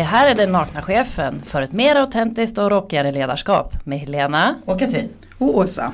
Här 0.00 0.30
är 0.30 0.34
den 0.34 0.52
nakna 0.52 0.82
chefen 0.82 1.42
för 1.42 1.62
ett 1.62 1.72
mer 1.72 1.96
autentiskt 1.96 2.58
och 2.58 2.70
rockigare 2.70 3.12
ledarskap 3.12 3.86
med 3.86 3.98
Helena. 3.98 4.56
Och 4.64 4.78
Katrin. 4.78 5.08
Och 5.38 5.58
Åsa. 5.58 5.92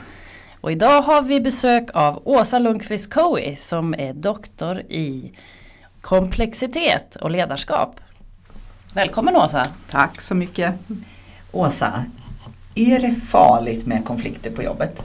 Och 0.60 0.72
idag 0.72 1.02
har 1.02 1.22
vi 1.22 1.40
besök 1.40 1.90
av 1.94 2.22
Åsa 2.24 2.58
Lundqvist 2.58 3.14
Coe 3.14 3.56
som 3.56 3.94
är 3.94 4.12
doktor 4.12 4.80
i 4.80 5.32
komplexitet 6.00 7.16
och 7.16 7.30
ledarskap. 7.30 8.00
Välkommen 8.94 9.36
Åsa! 9.36 9.64
Tack 9.90 10.20
så 10.20 10.34
mycket. 10.34 10.74
Åsa, 11.52 12.04
är 12.74 12.98
det 12.98 13.14
farligt 13.14 13.86
med 13.86 14.04
konflikter 14.04 14.50
på 14.50 14.62
jobbet? 14.62 15.02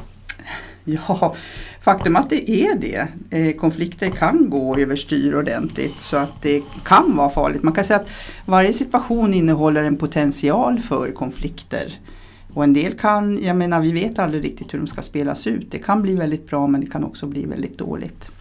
Ja, 0.83 1.35
faktum 1.83 2.15
att 2.15 2.29
det 2.29 2.51
är 2.51 2.75
det. 2.75 3.07
Eh, 3.29 3.55
konflikter 3.55 4.09
kan 4.09 4.49
gå 4.49 4.77
överstyr 4.77 5.35
ordentligt 5.35 6.01
så 6.01 6.17
att 6.17 6.41
det 6.41 6.61
kan 6.83 7.15
vara 7.17 7.29
farligt. 7.29 7.63
Man 7.63 7.73
kan 7.73 7.83
säga 7.83 7.99
att 7.99 8.09
varje 8.45 8.73
situation 8.73 9.33
innehåller 9.33 9.83
en 9.83 9.97
potential 9.97 10.79
för 10.79 11.11
konflikter. 11.11 11.93
Och 12.53 12.63
en 12.63 12.73
del 12.73 12.93
kan, 12.93 13.43
jag 13.43 13.55
menar 13.55 13.81
vi 13.81 13.91
vet 13.91 14.19
aldrig 14.19 14.43
riktigt 14.43 14.73
hur 14.73 14.79
de 14.79 14.87
ska 14.87 15.01
spelas 15.01 15.47
ut. 15.47 15.71
Det 15.71 15.77
kan 15.77 16.01
bli 16.01 16.15
väldigt 16.15 16.47
bra 16.47 16.67
men 16.67 16.81
det 16.81 16.87
kan 16.87 17.03
också 17.03 17.27
bli 17.27 17.45
väldigt 17.45 17.77
dåligt. 17.77 18.31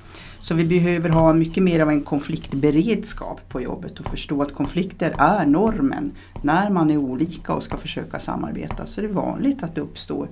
Så 0.41 0.55
vi 0.55 0.65
behöver 0.65 1.09
ha 1.09 1.33
mycket 1.33 1.63
mer 1.63 1.81
av 1.81 1.91
en 1.91 2.03
konfliktberedskap 2.03 3.49
på 3.49 3.61
jobbet 3.61 4.01
och 4.01 4.07
förstå 4.07 4.43
att 4.43 4.55
konflikter 4.55 5.15
är 5.19 5.47
normen. 5.47 6.13
När 6.43 6.71
man 6.71 6.91
är 6.91 6.97
olika 6.97 7.53
och 7.53 7.63
ska 7.63 7.77
försöka 7.77 8.19
samarbeta 8.19 8.87
så 8.87 9.01
är 9.01 9.09
det 9.09 9.13
vanligt 9.13 9.63
att 9.63 9.75
det 9.75 9.81
uppstår 9.81 10.29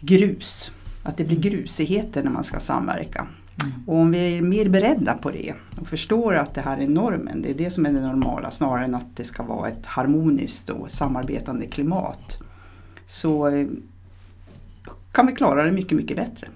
grus. 0.00 0.70
Att 1.06 1.16
det 1.16 1.24
blir 1.24 1.40
grusigheter 1.40 2.22
när 2.22 2.30
man 2.30 2.44
ska 2.44 2.60
samverka. 2.60 3.26
Och 3.86 3.96
om 3.96 4.10
vi 4.10 4.38
är 4.38 4.42
mer 4.42 4.68
beredda 4.68 5.14
på 5.14 5.30
det 5.30 5.54
och 5.80 5.88
förstår 5.88 6.34
att 6.34 6.54
det 6.54 6.60
här 6.60 6.78
är 6.78 6.88
normen, 6.88 7.42
det 7.42 7.50
är 7.50 7.54
det 7.54 7.70
som 7.70 7.86
är 7.86 7.92
det 7.92 8.00
normala 8.00 8.50
snarare 8.50 8.84
än 8.84 8.94
att 8.94 9.16
det 9.16 9.24
ska 9.24 9.42
vara 9.42 9.68
ett 9.68 9.86
harmoniskt 9.86 10.68
och 10.68 10.90
samarbetande 10.90 11.66
klimat. 11.66 12.38
Så 13.06 13.48
eh, 13.48 13.66
kan 15.12 15.26
vi 15.26 15.32
klara 15.32 15.62
det 15.62 15.72
mycket, 15.72 15.96
mycket 15.96 16.16
bättre. 16.16 16.48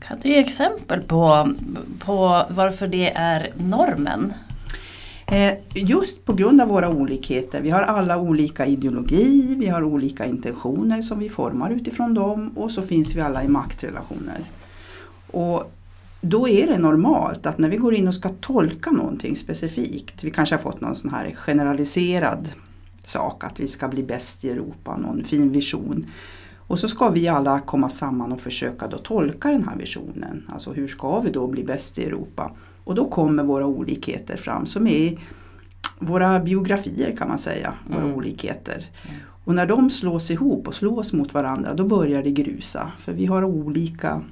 Kan 0.00 0.18
du 0.20 0.28
ge 0.28 0.38
exempel 0.38 1.02
på, 1.02 1.54
på 1.98 2.46
varför 2.50 2.86
det 2.86 3.12
är 3.12 3.52
normen? 3.56 4.32
Eh, 5.26 5.54
just 5.74 6.24
på 6.24 6.32
grund 6.32 6.60
av 6.60 6.68
våra 6.68 6.88
olikheter, 6.88 7.60
vi 7.60 7.70
har 7.70 7.82
alla 7.82 8.18
olika 8.18 8.66
ideologi, 8.66 9.54
vi 9.58 9.66
har 9.66 9.82
olika 9.82 10.26
intentioner 10.26 11.02
som 11.02 11.18
vi 11.18 11.28
formar 11.28 11.70
utifrån 11.70 12.14
dem 12.14 12.50
och 12.56 12.70
så 12.70 12.82
finns 12.82 13.14
vi 13.14 13.20
alla 13.20 13.44
i 13.44 13.48
maktrelationer. 13.48 14.44
Och 15.30 15.72
då 16.20 16.48
är 16.48 16.66
det 16.66 16.78
normalt 16.78 17.46
att 17.46 17.58
när 17.58 17.68
vi 17.68 17.76
går 17.76 17.94
in 17.94 18.08
och 18.08 18.14
ska 18.14 18.28
tolka 18.28 18.90
någonting 18.90 19.36
specifikt, 19.36 20.24
vi 20.24 20.30
kanske 20.30 20.54
har 20.54 20.62
fått 20.62 20.80
någon 20.80 20.96
sån 20.96 21.10
här 21.10 21.34
generaliserad 21.34 22.48
sak, 23.04 23.44
att 23.44 23.60
vi 23.60 23.66
ska 23.66 23.88
bli 23.88 24.02
bäst 24.02 24.44
i 24.44 24.50
Europa, 24.50 24.96
någon 24.96 25.24
fin 25.24 25.52
vision. 25.52 26.06
Och 26.56 26.78
så 26.78 26.88
ska 26.88 27.08
vi 27.08 27.28
alla 27.28 27.60
komma 27.60 27.88
samman 27.88 28.32
och 28.32 28.40
försöka 28.40 28.88
då 28.88 28.98
tolka 28.98 29.50
den 29.50 29.68
här 29.68 29.76
visionen. 29.76 30.50
Alltså 30.52 30.72
hur 30.72 30.88
ska 30.88 31.20
vi 31.20 31.30
då 31.30 31.46
bli 31.46 31.64
bäst 31.64 31.98
i 31.98 32.04
Europa? 32.04 32.50
Och 32.84 32.94
då 32.94 33.08
kommer 33.08 33.42
våra 33.42 33.66
olikheter 33.66 34.36
fram 34.36 34.66
som 34.66 34.86
är 34.86 35.18
våra 35.98 36.40
biografier 36.40 37.16
kan 37.16 37.28
man 37.28 37.38
säga, 37.38 37.74
våra 37.90 38.02
Mm. 38.02 38.14
olikheter. 38.14 38.86
Och 39.44 39.54
när 39.54 39.66
de 39.66 39.90
slås 39.90 40.30
ihop 40.30 40.68
och 40.68 40.74
slås 40.74 41.12
mot 41.12 41.34
varandra 41.34 41.74
då 41.74 41.84
börjar 41.84 42.22
det 42.22 42.30
grusa. 42.30 42.92
För 42.98 43.12
vi 43.12 43.26
har 43.26 43.44
olika 43.44 44.22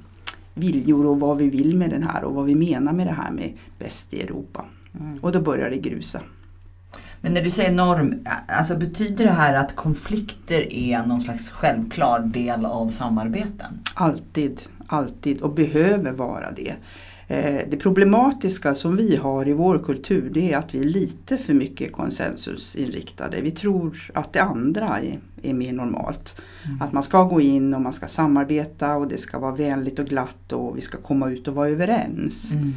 viljor 0.53 1.05
och 1.05 1.19
vad 1.19 1.37
vi 1.37 1.49
vill 1.49 1.77
med 1.77 1.89
den 1.89 2.03
här 2.03 2.23
och 2.23 2.33
vad 2.35 2.45
vi 2.45 2.55
menar 2.55 2.93
med 2.93 3.07
det 3.07 3.13
här 3.13 3.31
med 3.31 3.53
bäst 3.79 4.13
i 4.13 4.21
Europa. 4.21 4.65
Mm. 4.99 5.17
Och 5.21 5.31
då 5.31 5.41
börjar 5.41 5.69
det 5.69 5.77
grusa. 5.77 6.21
Men 7.21 7.33
när 7.33 7.41
du 7.43 7.51
säger 7.51 7.71
norm, 7.71 8.25
alltså 8.47 8.77
betyder 8.77 9.25
det 9.25 9.31
här 9.31 9.53
att 9.53 9.75
konflikter 9.75 10.73
är 10.73 11.05
någon 11.05 11.21
slags 11.21 11.49
självklar 11.49 12.19
del 12.19 12.65
av 12.65 12.89
samarbeten? 12.89 13.79
Alltid, 13.95 14.61
alltid 14.87 15.41
och 15.41 15.53
behöver 15.53 16.11
vara 16.11 16.51
det. 16.51 16.75
Eh, 17.31 17.61
Det 17.69 17.77
problematiska 17.77 18.75
som 18.75 18.95
vi 18.95 19.15
har 19.15 19.47
i 19.47 19.53
vår 19.53 19.79
kultur 19.79 20.29
det 20.33 20.53
är 20.53 20.57
att 20.57 20.75
vi 20.75 20.79
är 20.79 20.83
lite 20.83 21.37
för 21.37 21.53
mycket 21.53 21.91
konsensusinriktade. 21.91 23.41
Vi 23.41 23.51
tror 23.51 24.11
att 24.13 24.33
det 24.33 24.41
andra 24.41 24.99
är, 24.99 25.19
är 25.41 25.53
mer 25.53 25.73
normalt. 25.73 26.41
Att 26.81 26.93
man 26.93 27.03
ska 27.03 27.23
gå 27.23 27.41
in 27.41 27.73
och 27.73 27.81
man 27.81 27.93
ska 27.93 28.07
samarbeta 28.07 28.95
och 28.95 29.07
det 29.07 29.17
ska 29.17 29.39
vara 29.39 29.55
vänligt 29.55 29.99
och 29.99 30.05
glatt 30.05 30.53
och 30.53 30.77
vi 30.77 30.81
ska 30.81 30.97
komma 30.97 31.29
ut 31.29 31.47
och 31.47 31.55
vara 31.55 31.69
överens. 31.69 32.53
Mm. 32.53 32.73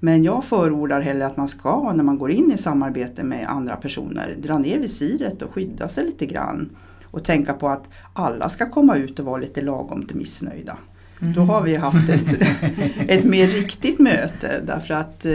Men 0.00 0.24
jag 0.24 0.44
förordar 0.44 1.00
hellre 1.00 1.26
att 1.26 1.36
man 1.36 1.48
ska, 1.48 1.92
när 1.92 2.04
man 2.04 2.18
går 2.18 2.30
in 2.30 2.52
i 2.52 2.58
samarbete 2.58 3.24
med 3.24 3.48
andra 3.48 3.76
personer, 3.76 4.36
dra 4.42 4.58
ner 4.58 4.78
visiret 4.78 5.42
och 5.42 5.52
skydda 5.52 5.88
sig 5.88 6.04
lite 6.04 6.26
grann. 6.26 6.76
Och 7.04 7.24
tänka 7.24 7.52
på 7.52 7.68
att 7.68 7.84
alla 8.12 8.48
ska 8.48 8.70
komma 8.70 8.96
ut 8.96 9.18
och 9.18 9.26
vara 9.26 9.40
lite 9.40 9.60
lagom 9.60 10.06
till 10.06 10.16
missnöjda. 10.16 10.78
Då 11.20 11.40
har 11.40 11.62
vi 11.62 11.76
haft 11.76 12.08
ett, 12.08 12.42
ett 13.08 13.24
mer 13.24 13.48
riktigt 13.48 13.98
möte 13.98 14.62
därför 14.66 14.94
att 14.94 15.26
eh, 15.26 15.32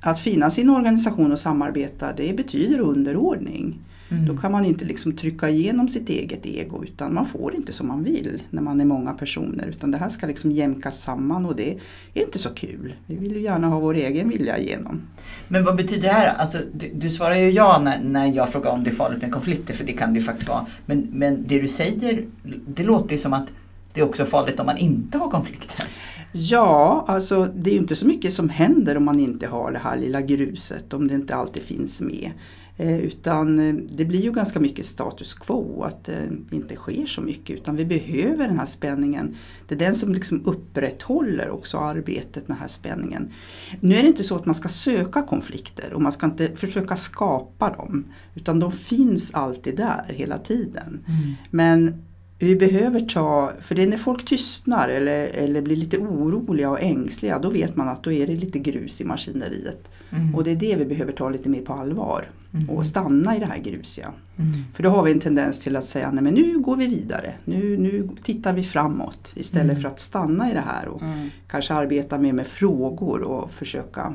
att 0.00 0.18
finnas 0.18 0.58
i 0.58 0.62
en 0.62 0.70
organisation 0.70 1.32
och 1.32 1.38
samarbeta 1.38 2.12
det 2.12 2.36
betyder 2.36 2.78
underordning. 2.80 3.78
Mm. 4.08 4.26
Då 4.26 4.36
kan 4.36 4.52
man 4.52 4.64
inte 4.64 4.84
liksom 4.84 5.16
trycka 5.16 5.48
igenom 5.48 5.88
sitt 5.88 6.08
eget 6.08 6.46
ego 6.46 6.84
utan 6.84 7.14
man 7.14 7.26
får 7.26 7.54
inte 7.54 7.72
som 7.72 7.88
man 7.88 8.04
vill 8.04 8.42
när 8.50 8.62
man 8.62 8.80
är 8.80 8.84
många 8.84 9.12
personer. 9.12 9.66
Utan 9.66 9.90
det 9.90 9.98
här 9.98 10.08
ska 10.08 10.26
liksom 10.26 10.52
jämkas 10.52 11.02
samman 11.02 11.46
och 11.46 11.56
det 11.56 11.70
är 12.14 12.24
inte 12.24 12.38
så 12.38 12.50
kul. 12.50 12.94
Vi 13.06 13.16
vill 13.16 13.32
ju 13.32 13.42
gärna 13.42 13.66
ha 13.66 13.80
vår 13.80 13.94
egen 13.94 14.28
vilja 14.28 14.58
igenom. 14.58 15.02
Men 15.48 15.64
vad 15.64 15.76
betyder 15.76 16.02
det 16.02 16.14
här? 16.14 16.34
Alltså, 16.34 16.58
du, 16.72 16.90
du 16.94 17.10
svarar 17.10 17.34
ju 17.34 17.50
ja 17.50 17.80
när, 17.84 18.00
när 18.02 18.26
jag 18.26 18.48
frågar 18.48 18.70
om 18.70 18.84
det 18.84 18.90
är 18.90 18.94
farligt 18.94 19.22
med 19.22 19.32
konflikter, 19.32 19.74
för 19.74 19.84
det 19.84 19.92
kan 19.92 20.12
det 20.12 20.18
ju 20.18 20.24
faktiskt 20.24 20.48
vara. 20.48 20.66
Men, 20.86 21.08
men 21.12 21.44
det 21.46 21.60
du 21.60 21.68
säger, 21.68 22.24
det 22.66 22.82
låter 22.82 23.12
ju 23.12 23.18
som 23.18 23.32
att 23.32 23.48
det 23.92 24.00
är 24.00 24.04
också 24.04 24.24
farligt 24.24 24.60
om 24.60 24.66
man 24.66 24.76
inte 24.76 25.18
har 25.18 25.30
konflikter. 25.30 25.84
Ja, 26.32 27.04
alltså 27.08 27.48
det 27.54 27.70
är 27.70 27.74
ju 27.74 27.80
inte 27.80 27.96
så 27.96 28.06
mycket 28.06 28.32
som 28.32 28.48
händer 28.48 28.96
om 28.96 29.04
man 29.04 29.20
inte 29.20 29.46
har 29.46 29.72
det 29.72 29.78
här 29.78 29.96
lilla 29.96 30.20
gruset, 30.20 30.92
om 30.92 31.08
det 31.08 31.14
inte 31.14 31.34
alltid 31.34 31.62
finns 31.62 32.00
med. 32.00 32.32
Eh, 32.76 32.98
utan 32.98 33.58
eh, 33.58 33.74
det 33.90 34.04
blir 34.04 34.20
ju 34.20 34.32
ganska 34.32 34.60
mycket 34.60 34.86
status 34.86 35.34
quo, 35.34 35.82
att 35.82 36.04
det 36.04 36.28
inte 36.50 36.76
sker 36.76 37.06
så 37.06 37.20
mycket. 37.20 37.56
Utan 37.56 37.76
vi 37.76 37.84
behöver 37.84 38.48
den 38.48 38.58
här 38.58 38.66
spänningen. 38.66 39.36
Det 39.68 39.74
är 39.74 39.78
den 39.78 39.94
som 39.94 40.14
liksom 40.14 40.42
upprätthåller 40.44 41.50
också 41.50 41.78
arbetet, 41.78 42.46
den 42.46 42.56
här 42.56 42.68
spänningen. 42.68 43.32
Nu 43.80 43.96
är 43.96 44.02
det 44.02 44.08
inte 44.08 44.24
så 44.24 44.36
att 44.36 44.46
man 44.46 44.54
ska 44.54 44.68
söka 44.68 45.22
konflikter 45.22 45.92
och 45.92 46.02
man 46.02 46.12
ska 46.12 46.26
inte 46.26 46.56
försöka 46.56 46.96
skapa 46.96 47.70
dem. 47.70 48.04
Utan 48.34 48.60
de 48.60 48.72
finns 48.72 49.34
alltid 49.34 49.76
där 49.76 50.04
hela 50.08 50.38
tiden. 50.38 51.04
Men 51.50 52.02
vi 52.40 52.56
behöver 52.56 53.00
ta, 53.00 53.52
för 53.60 53.74
det 53.74 53.82
är 53.82 53.86
när 53.86 53.96
folk 53.96 54.24
tystnar 54.24 54.88
eller, 54.88 55.26
eller 55.26 55.62
blir 55.62 55.76
lite 55.76 55.98
oroliga 55.98 56.70
och 56.70 56.80
ängsliga 56.80 57.38
då 57.38 57.50
vet 57.50 57.76
man 57.76 57.88
att 57.88 58.02
då 58.02 58.12
är 58.12 58.26
det 58.26 58.36
lite 58.36 58.58
grus 58.58 59.00
i 59.00 59.04
maskineriet. 59.04 59.90
Mm. 60.10 60.34
Och 60.34 60.44
det 60.44 60.50
är 60.50 60.56
det 60.56 60.76
vi 60.76 60.84
behöver 60.84 61.12
ta 61.12 61.30
lite 61.30 61.48
mer 61.48 61.60
på 61.62 61.72
allvar 61.72 62.24
Mm. 62.54 62.70
och 62.70 62.86
stanna 62.86 63.36
i 63.36 63.38
det 63.38 63.46
här 63.46 63.58
grusiga. 63.58 64.12
Mm. 64.38 64.52
För 64.74 64.82
då 64.82 64.90
har 64.90 65.02
vi 65.02 65.12
en 65.12 65.20
tendens 65.20 65.60
till 65.60 65.76
att 65.76 65.84
säga 65.84 66.10
nej 66.10 66.22
men 66.24 66.34
nu 66.34 66.58
går 66.58 66.76
vi 66.76 66.86
vidare, 66.86 67.34
nu, 67.44 67.76
nu 67.76 68.08
tittar 68.22 68.52
vi 68.52 68.62
framåt 68.62 69.32
istället 69.34 69.70
Mm. 69.70 69.82
för 69.82 69.88
att 69.88 70.00
stanna 70.00 70.50
i 70.50 70.54
det 70.54 70.60
här 70.66 70.88
och 70.88 71.02
Mm. 71.02 71.28
kanske 71.48 71.74
arbeta 71.74 72.18
mer 72.18 72.32
med 72.32 72.46
frågor 72.46 73.20
och 73.22 73.50
försöka 73.50 74.12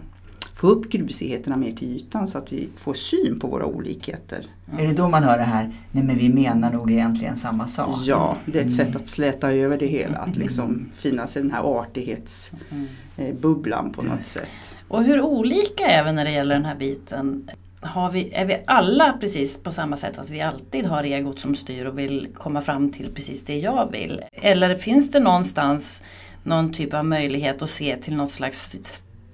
få 0.66 0.72
upp 0.72 0.90
grusigheterna 0.90 1.58
mer 1.58 1.72
till 1.72 1.96
ytan 1.96 2.28
så 2.28 2.38
att 2.38 2.52
vi 2.54 2.70
får 2.78 2.94
syn 2.94 3.40
på 3.40 3.48
våra 3.48 3.66
olikheter. 3.66 4.46
Är 4.80 4.88
det 4.88 4.94
då 4.94 5.08
man 5.10 5.24
hör 5.24 5.38
det 5.38 5.44
här, 5.44 5.74
nej 5.92 6.04
men 6.04 6.18
vi 6.18 6.30
menar 6.30 6.74
nog 6.74 6.92
egentligen 6.92 7.38
samma 7.38 7.68
sak? 7.68 7.98
Ja, 8.06 8.38
det 8.46 8.60
är 8.60 8.64
ett 8.66 8.80
Mm. 8.80 8.94
sätt 8.94 8.96
att 8.96 9.08
släta 9.08 9.52
över 9.52 9.78
det 9.78 9.86
hela, 9.86 10.18
att 10.18 10.36
liksom 10.36 10.90
finnas 10.96 11.38
i 11.38 11.42
den 11.42 11.52
här 11.52 11.62
artighetsbubblan 11.80 13.80
Mm. 13.80 13.94
på 13.94 14.02
något 14.02 14.26
sätt. 14.26 14.76
Och 14.88 15.04
hur 15.04 15.22
olika 15.22 15.88
är 15.88 16.04
vi 16.04 16.12
när 16.12 16.26
det 16.26 16.32
gäller 16.32 16.56
den 16.56 16.66
här 16.66 16.76
biten? 16.76 17.50
Har 17.82 18.12
vi, 18.12 18.32
är 18.34 18.46
vi 18.46 18.58
alla 18.68 19.14
precis 19.20 19.64
på 19.64 19.72
samma 19.72 19.96
sätt 19.98 20.20
att 20.20 20.30
vi 20.30 20.42
alltid 20.42 20.86
har 20.86 21.04
egot 21.04 21.40
som 21.40 21.56
styr 21.56 21.86
och 21.86 22.00
vill 22.00 22.28
komma 22.34 22.62
fram 22.62 22.92
till 22.92 23.10
precis 23.16 23.46
det 23.46 23.60
jag 23.60 23.92
vill? 23.92 24.22
Eller 24.32 24.76
finns 24.76 25.12
det 25.12 25.20
någonstans 25.20 26.04
någon 26.44 26.74
typ 26.74 26.94
av 26.94 27.06
möjlighet 27.06 27.62
att 27.62 27.70
se 27.70 27.98
till 27.98 28.16
något 28.16 28.32
slags 28.32 28.76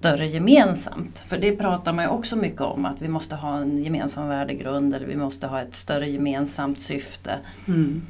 större 0.01 0.27
gemensamt? 0.27 1.19
För 1.27 1.37
det 1.37 1.51
pratar 1.51 1.93
man 1.93 2.05
ju 2.05 2.11
också 2.11 2.35
mycket 2.35 2.61
om, 2.61 2.85
att 2.85 3.01
vi 3.01 3.07
måste 3.07 3.35
ha 3.35 3.57
en 3.57 3.83
gemensam 3.83 4.27
värdegrund 4.27 4.95
eller 4.95 5.07
vi 5.07 5.15
måste 5.15 5.47
ha 5.47 5.61
ett 5.61 5.75
större 5.75 6.09
gemensamt 6.09 6.79
syfte. 6.79 7.39
Mm. 7.67 8.01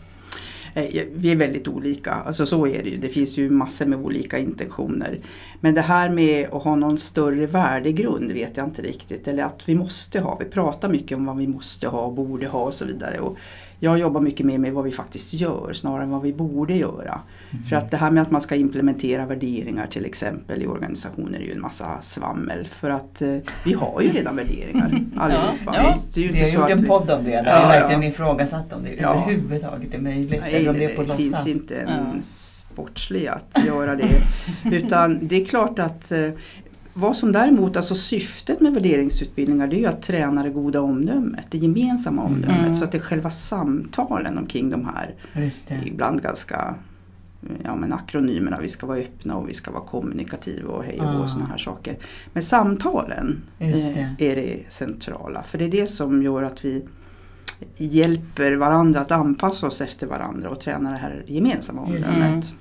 Eh, 0.74 0.86
Vi 1.16 1.32
är 1.32 1.36
väldigt 1.36 1.68
olika, 1.68 2.12
alltså 2.12 2.46
så 2.46 2.68
är 2.68 2.84
det 2.84 2.90
ju. 2.90 2.98
Det 2.98 3.10
finns 3.10 3.38
ju 3.38 3.50
massor 3.50 3.86
med 3.86 4.00
olika 4.00 4.38
intentioner. 4.38 5.18
Men 5.60 5.76
det 5.76 5.82
här 5.82 6.10
med 6.10 6.48
att 6.54 6.64
ha 6.64 6.76
någon 6.76 6.98
större 6.98 7.46
värdegrund 7.46 8.32
vet 8.32 8.58
jag 8.58 8.66
inte 8.68 8.82
riktigt. 8.82 9.28
Eller 9.28 9.44
att 9.44 9.62
vi 9.70 9.76
måste 9.76 10.20
ha. 10.20 10.38
Vi 10.40 10.46
pratar 10.46 10.90
mycket 10.90 11.18
om 11.18 11.26
vad 11.26 11.38
vi 11.38 11.48
måste 11.48 11.88
ha 11.88 12.02
och 12.02 12.14
borde 12.14 12.48
ha 12.48 12.64
och 12.64 12.74
så 12.74 12.86
vidare. 12.86 13.20
Och 13.20 13.38
Jag 13.84 14.00
jobbar 14.00 14.22
mycket 14.22 14.46
mer 14.46 14.58
med 14.58 14.74
vad 14.74 14.84
vi 14.84 14.92
faktiskt 14.92 15.34
gör 15.34 15.74
snarare 15.74 16.04
än 16.04 16.10
vad 16.10 16.22
vi 16.22 16.34
borde 16.34 16.74
göra. 16.74 17.22
Mm. 17.52 17.64
För 17.70 17.76
att 17.76 17.92
det 17.92 17.98
här 17.98 18.12
med 18.12 18.24
att 18.24 18.32
man 18.32 18.42
ska 18.42 18.56
implementera 18.56 19.26
värderingar 19.26 19.88
till 19.88 20.06
exempel 20.06 20.62
i 20.62 20.68
organisationer 20.68 21.40
är 21.40 21.44
ju 21.44 21.52
en 21.52 21.62
massa 21.62 22.02
svammel. 22.02 22.68
För 22.68 22.90
att 22.90 23.22
eh, 23.22 23.36
vi 23.66 23.74
har 23.74 24.02
ju 24.02 24.12
redan 24.12 24.36
värderingar 24.36 25.02
allihopa. 25.18 25.48
ja. 25.66 25.96
Det 26.14 26.22
är 26.22 26.24
ju 26.26 26.32
Vi 26.32 26.40
inte 26.40 26.40
har 26.40 26.48
så 26.48 26.56
gjort 26.56 26.64
att 26.64 26.72
en 26.72 26.78
vi- 26.82 26.88
podd 26.88 27.12
om 27.12 27.24
det 27.24 27.30
där 27.30 27.36
Ja, 27.38 27.42
vi 27.44 27.50
ja. 27.50 27.68
verkligen 27.80 28.04
ifrågasatt 28.04 28.74
om 28.74 28.84
det 28.84 28.90
Ja. 29.02 29.10
överhuvudtaget 29.24 29.94
är 29.94 30.00
möjligt. 30.02 30.42
Nej, 30.42 30.61
om 30.70 30.76
det, 30.76 30.88
det 31.08 31.16
finns 31.18 31.48
inte 31.48 31.76
en 31.80 31.90
Ja. 32.16 32.22
sportslig 32.24 33.28
att 33.28 33.66
göra 33.66 33.96
det. 33.96 34.22
Utan 34.72 35.28
det 35.28 35.42
är 35.42 35.46
klart 35.46 35.80
att 35.80 36.12
eh, 36.12 36.30
vad 36.94 37.18
som 37.18 37.32
däremot, 37.32 37.78
alltså 37.78 37.96
syftet 37.96 38.62
med 38.62 38.74
värderingsutbildningar 38.74 39.68
det 39.68 39.76
är 39.76 39.80
ju 39.80 39.86
att 39.86 40.02
träna 40.02 40.44
det 40.44 40.50
goda 40.50 40.82
omdömet, 40.82 41.46
det 41.50 41.58
gemensamma 41.58 42.24
omdömet. 42.24 42.60
Mm. 42.60 42.76
Så 42.76 42.84
att 42.84 42.92
det 42.92 42.98
är 42.98 43.02
själva 43.02 43.30
samtalen 43.30 44.38
omkring 44.38 44.70
de 44.70 44.86
här 44.86 45.16
ibland 45.86 46.22
ganska 46.22 46.76
ja, 47.64 47.76
men 47.76 47.94
akronymerna, 47.94 48.60
vi 48.62 48.68
ska 48.70 48.86
vara 48.88 48.98
öppna 48.98 49.36
och 49.36 49.50
vi 49.50 49.54
ska 49.54 49.72
vara 49.72 49.84
kommunikativa 49.84 50.70
och 50.74 50.84
hej 50.84 51.00
och 51.00 51.06
Ah. 51.06 51.18
och 51.24 51.30
sådana 51.30 51.50
här 51.50 51.58
saker. 51.58 51.98
Men 52.34 52.44
samtalen 52.44 53.42
eh, 53.60 53.70
det. 54.18 54.32
är 54.32 54.36
det 54.36 54.60
centrala. 54.70 55.44
För 55.44 55.58
det 55.58 55.66
är 55.66 55.72
det 55.72 55.88
som 55.88 56.24
gör 56.24 56.44
att 56.44 56.66
vi 56.66 56.84
hjälper 57.78 58.52
varandra 58.56 59.00
att 59.00 59.12
anpassa 59.12 59.68
oss 59.68 59.82
efter 59.82 60.08
varandra 60.08 60.50
och 60.50 60.60
träna 60.60 60.92
det 60.92 60.98
här 60.98 61.24
gemensamma 61.28 61.82
omdömet. 61.82 62.54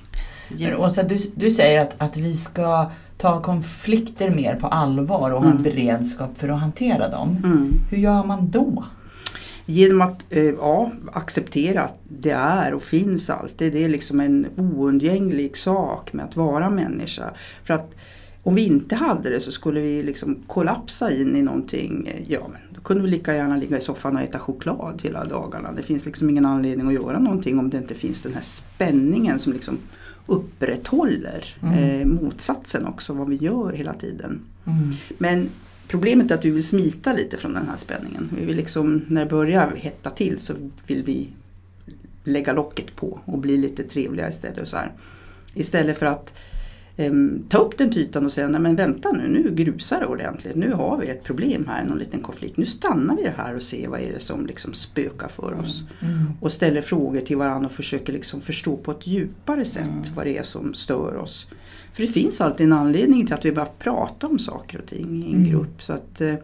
Åsa, 0.78 1.02
du, 1.02 1.18
du 1.34 1.50
säger 1.50 1.82
att, 1.82 1.94
att 1.98 2.16
vi 2.16 2.34
ska 2.34 2.90
ta 3.18 3.42
konflikter 3.42 4.30
mer 4.30 4.54
på 4.54 4.66
allvar 4.66 5.30
och 5.30 5.38
ha 5.40 5.46
en 5.46 5.50
Mm. 5.50 5.62
beredskap 5.62 6.38
för 6.38 6.48
att 6.48 6.60
hantera 6.60 7.08
dem. 7.08 7.36
Mm. 7.44 7.72
Hur 7.90 7.98
gör 7.98 8.24
man 8.24 8.50
då? 8.50 8.84
Genom 9.66 10.00
att 10.00 10.18
eh, 10.30 10.42
ja, 10.44 10.90
acceptera 11.12 11.82
att 11.82 11.98
det 12.08 12.30
är 12.30 12.74
och 12.74 12.82
finns 12.82 13.30
alltid. 13.30 13.72
Det 13.72 13.84
är 13.84 13.88
liksom 13.88 14.20
en 14.20 14.46
oundgänglig 14.56 15.56
sak 15.56 16.12
med 16.12 16.24
att 16.24 16.36
vara 16.36 16.70
människa. 16.70 17.30
För 17.64 17.74
att 17.74 17.90
om 18.42 18.54
vi 18.54 18.66
inte 18.66 18.94
hade 18.94 19.30
det 19.30 19.40
så 19.40 19.52
skulle 19.52 19.80
vi 19.80 20.02
liksom 20.02 20.38
kollapsa 20.46 21.12
in 21.12 21.36
i 21.36 21.42
någonting. 21.42 22.10
Ja, 22.26 22.40
men 22.48 22.60
då 22.80 22.84
kunde 22.86 23.02
vi 23.02 23.08
lika 23.10 23.34
gärna 23.34 23.56
ligga 23.56 23.78
i 23.78 23.80
soffan 23.80 24.16
och 24.16 24.22
äta 24.22 24.38
choklad 24.38 25.00
hela 25.02 25.24
dagarna. 25.24 25.72
Det 25.72 25.82
finns 25.82 26.06
liksom 26.06 26.30
ingen 26.30 26.46
anledning 26.46 26.86
att 26.86 26.94
göra 26.94 27.18
någonting 27.18 27.58
om 27.58 27.70
det 27.70 27.78
inte 27.78 27.94
finns 27.94 28.22
den 28.22 28.34
här 28.34 28.42
spänningen 28.42 29.38
som 29.38 29.52
liksom 29.52 29.78
upprätthåller 30.26 31.56
Mm. 31.62 32.00
eh, 32.00 32.06
motsatsen 32.06 32.86
också, 32.86 33.12
vad 33.12 33.28
vi 33.28 33.36
gör 33.36 33.72
hela 33.72 33.92
tiden. 33.94 34.40
Mm. 34.66 34.90
Men 35.18 35.48
problemet 35.88 36.30
är 36.30 36.34
att 36.34 36.44
vi 36.44 36.50
vill 36.50 36.66
smita 36.66 37.12
lite 37.12 37.36
från 37.36 37.54
den 37.54 37.68
här 37.68 37.76
spänningen. 37.76 38.30
Vi 38.38 38.44
vill 38.44 38.56
liksom, 38.56 39.02
när 39.08 39.24
det 39.24 39.30
börjar 39.30 39.72
hetta 39.76 40.10
till 40.10 40.38
så 40.38 40.54
vill 40.86 41.02
vi 41.02 41.28
lägga 42.24 42.52
locket 42.52 42.96
på 42.96 43.20
och 43.24 43.38
bli 43.38 43.56
lite 43.56 43.82
trevliga 43.82 44.28
istället. 44.28 44.58
Och 44.58 44.68
så 44.68 44.76
här. 44.76 44.92
Istället 45.54 45.98
för 45.98 46.06
att 46.06 46.34
ta 47.48 47.58
upp 47.58 47.78
den 47.78 47.92
till 47.92 48.02
ytan 48.02 48.24
och 48.24 48.32
säga, 48.32 48.48
nej 48.48 48.60
men 48.60 48.76
vänta 48.76 49.12
nu, 49.12 49.28
nu 49.28 49.54
grusar 49.54 50.00
det 50.00 50.06
ordentligt. 50.06 50.56
Nu 50.56 50.72
har 50.72 50.98
vi 50.98 51.08
ett 51.08 51.24
problem 51.24 51.66
här, 51.68 51.84
någon 51.84 51.98
liten 51.98 52.20
konflikt. 52.20 52.56
Nu 52.56 52.66
stannar 52.66 53.16
vi 53.16 53.28
här 53.36 53.56
och 53.56 53.62
ser 53.62 53.88
vad 53.88 54.00
är 54.00 54.12
det 54.12 54.20
som 54.20 54.46
liksom 54.46 54.72
spökar 54.74 55.28
för 55.28 55.60
oss. 55.60 55.84
Mm. 56.00 56.14
Och 56.40 56.52
ställer 56.52 56.80
frågor 56.80 57.20
till 57.20 57.36
varandra 57.36 57.66
och 57.66 57.72
försöker 57.74 58.12
liksom 58.12 58.40
förstå 58.40 58.76
på 58.76 58.90
ett 58.90 59.06
djupare 59.06 59.64
sätt 59.64 59.82
Mm. 59.82 60.02
vad 60.14 60.26
det 60.26 60.38
är 60.38 60.42
som 60.42 60.74
stör 60.74 61.16
oss. 61.16 61.46
För 61.92 62.02
det 62.02 62.08
finns 62.08 62.40
alltid 62.40 62.66
en 62.66 62.72
anledning 62.72 63.26
till 63.26 63.34
att 63.34 63.44
vi 63.44 63.52
börjar 63.52 63.70
prata 63.78 64.26
om 64.26 64.38
saker 64.38 64.78
och 64.78 64.86
ting 64.86 65.24
i 65.24 65.32
en 65.32 65.38
Mm. 65.38 65.50
grupp. 65.50 65.82
Så 65.82 65.92
att 65.92 66.20
eh, 66.20 66.34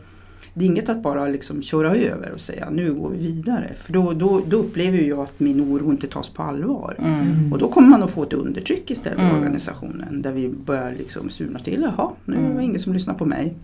det 0.59 0.65
är 0.65 0.67
inget 0.67 0.89
att 0.89 1.03
bara 1.03 1.27
liksom 1.27 1.63
köra 1.63 1.95
över 1.95 2.31
och 2.33 2.41
säga 2.41 2.71
nu 2.71 2.95
går 2.95 3.11
vi 3.11 3.19
vidare. 3.19 3.71
För 3.83 3.93
då, 3.93 4.13
då, 4.13 4.43
då 4.47 4.57
upplever 4.57 4.99
jag 4.99 5.19
att 5.21 5.41
min 5.41 5.61
oro 5.61 5.91
inte 5.91 6.07
tas 6.07 6.29
på 6.29 6.43
allvar. 6.43 6.97
Mm. 6.99 7.53
Och 7.53 7.59
då 7.59 7.69
kommer 7.69 7.89
man 7.89 8.03
att 8.03 8.11
få 8.11 8.23
ett 8.23 8.33
undertryck 8.33 8.91
istället 8.91 9.19
i 9.19 9.23
Mm. 9.23 9.37
organisationen. 9.37 10.23
Där 10.23 10.33
vi 10.33 10.49
börjar 10.49 10.93
liksom 10.99 11.31
surna 11.31 11.59
till. 11.59 11.81
Jaha, 11.97 12.11
nu 12.25 12.37
var 12.37 12.43
Mm. 12.45 12.57
det 12.57 12.63
ingen 12.65 12.79
som 12.81 12.93
lyssnar 12.95 13.15
på 13.15 13.25
mig. 13.25 13.55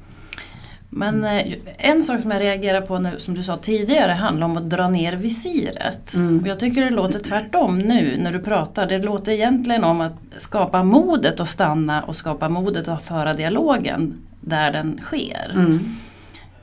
Men 0.94 1.24
eh, 1.24 1.52
en 1.78 2.02
sak 2.02 2.20
som 2.20 2.30
jag 2.30 2.40
reagerar 2.40 2.80
på 2.80 2.98
nu, 2.98 3.14
som 3.18 3.34
du 3.34 3.42
sa 3.42 3.56
tidigare 3.56 4.12
handlar 4.12 4.46
om 4.46 4.56
att 4.56 4.70
dra 4.70 4.88
ner 4.88 5.16
visiret. 5.16 6.14
Mm. 6.14 6.40
Och 6.40 6.46
jag 6.46 6.60
tycker 6.60 6.84
det 6.84 6.90
låter 6.90 7.18
tvärtom 7.18 7.78
nu 7.78 8.16
när 8.22 8.32
du 8.32 8.38
pratar. 8.38 8.86
Det 8.86 8.98
låter 8.98 9.32
egentligen 9.32 9.84
om 9.84 10.00
att 10.00 10.14
skapa 10.36 10.82
modet 10.82 11.40
att 11.40 11.48
stanna 11.48 12.02
och 12.02 12.16
skapa 12.16 12.48
modet 12.48 12.88
att 12.88 13.02
föra 13.02 13.34
dialogen 13.34 14.14
där 14.40 14.72
den 14.72 14.98
sker. 15.02 15.52
Mm. 15.54 15.78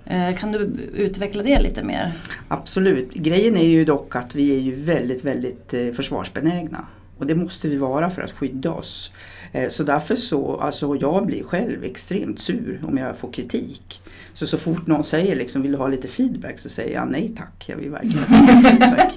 Eh, 0.10 0.36
kan 0.38 0.52
du 0.52 0.60
utveckla 0.94 1.44
det 1.44 1.60
lite 1.60 1.84
mer? 1.84 2.14
Absolut. 2.48 3.14
Grejen 3.14 3.58
är 3.58 3.68
ju 3.68 3.86
dock 3.86 4.16
att 4.16 4.36
vi 4.36 4.56
är 4.56 4.60
ju 4.60 4.76
väldigt, 4.76 5.26
väldigt 5.26 5.74
eh, 5.74 5.92
försvarsbenägna. 5.94 6.86
Och 7.18 7.28
det 7.28 7.36
måste 7.36 7.68
vi 7.68 7.76
vara 7.78 8.10
för 8.10 8.22
att 8.22 8.32
skydda 8.32 8.72
oss. 8.72 9.12
Eh, 9.52 9.70
så 9.70 9.84
därför 9.84 10.16
så, 10.16 10.58
alltså 10.58 10.96
jag 10.96 11.26
blir 11.26 11.44
själv 11.44 11.84
extremt 11.84 12.40
sur 12.40 12.82
om 12.88 12.98
jag 12.98 13.18
får 13.18 13.32
kritik. 13.32 14.02
Så 14.34 14.48
så 14.48 14.58
fort 14.58 14.88
någon 14.88 15.04
säger 15.04 15.36
liksom, 15.36 15.62
vill 15.62 15.72
du 15.72 15.78
ha 15.78 15.88
lite 15.88 16.08
feedback 16.08 16.60
så 16.60 16.70
säger 16.70 16.96
jag 16.96 17.12
nej 17.12 17.32
tack, 17.38 17.66
jag 17.68 17.78
vill 17.78 17.90
verkligen 17.90 18.24
ha 18.24 18.36
ha 18.36 18.62
feedback. 18.62 19.14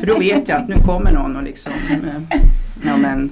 För 0.00 0.06
då 0.06 0.18
vet 0.18 0.48
jag 0.48 0.62
att 0.62 0.68
nu 0.68 0.74
kommer 0.74 1.12
någon 1.12 1.36
och 1.36 1.42
liksom, 1.42 1.72
ja 2.84 2.96
men 2.96 3.30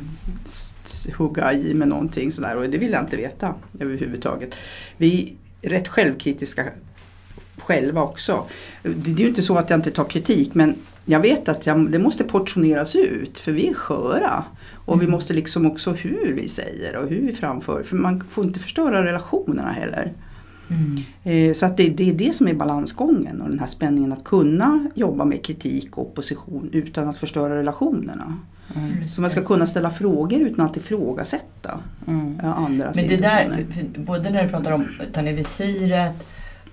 hugga 1.16 1.52
i 1.52 1.74
med 1.74 1.88
någonting 1.88 2.32
sådär 2.32 2.56
och 2.56 2.70
det 2.70 2.78
vill 2.78 2.92
jag 2.92 3.02
inte 3.02 3.16
veta 3.16 3.54
överhuvudtaget. 3.80 4.54
Vi 4.96 5.34
är 5.62 5.70
rätt 5.70 5.88
självkritiska 5.88 6.64
själva 7.68 8.02
också. 8.02 8.44
Det 8.82 9.10
är 9.10 9.16
ju 9.16 9.28
inte 9.28 9.42
så 9.42 9.56
att 9.56 9.70
jag 9.70 9.78
inte 9.78 9.90
tar 9.90 10.04
kritik 10.04 10.54
men 10.54 10.74
jag 11.04 11.20
vet 11.20 11.48
att 11.48 11.66
jag, 11.66 11.90
det 11.90 11.98
måste 11.98 12.24
portioneras 12.24 12.96
ut 12.96 13.38
för 13.38 13.52
vi 13.52 13.68
är 13.68 13.74
sköra. 13.74 14.44
Och 14.74 15.02
vi 15.02 15.06
måste 15.06 15.32
liksom 15.34 15.66
också 15.66 15.92
hur 15.92 16.32
vi 16.32 16.48
säger 16.48 16.96
och 16.96 17.08
hur 17.08 17.20
vi 17.26 17.32
framför. 17.32 17.82
För 17.82 17.96
man 17.96 18.24
får 18.30 18.44
inte 18.44 18.60
förstöra 18.60 19.04
relationerna 19.04 19.72
heller. 19.72 20.12
Mm. 20.70 21.02
Eh, 21.24 21.54
Så 21.54 21.66
att 21.66 21.76
det, 21.76 21.88
det 21.88 22.10
är 22.10 22.14
det 22.14 22.34
som 22.34 22.48
är 22.48 22.54
balansgången 22.54 23.42
och 23.42 23.50
den 23.50 23.58
här 23.58 23.66
spänningen 23.66 24.12
att 24.12 24.24
kunna 24.24 24.90
jobba 24.94 25.24
med 25.24 25.44
kritik 25.44 25.98
och 25.98 26.06
opposition 26.06 26.70
utan 26.72 27.08
att 27.08 27.18
förstöra 27.18 27.56
relationerna. 27.56 28.38
Mm. 28.76 29.08
Så 29.08 29.20
man 29.20 29.30
ska 29.30 29.44
kunna 29.44 29.66
ställa 29.66 29.90
frågor 29.90 30.40
utan 30.40 30.66
att 30.66 30.76
ifrågasätta 30.76 31.80
Mm. 32.06 32.40
andras 32.40 32.96
Men 32.96 33.08
det 33.08 33.16
där, 33.16 33.66
både 33.96 34.30
när 34.30 34.42
du 34.42 34.48
pratar 34.48 34.72
om 34.72 34.88
att 35.00 35.14
ta 35.14 35.22
ner 35.22 35.32
visiret 35.32 36.26